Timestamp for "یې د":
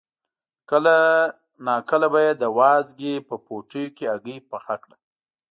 2.25-2.43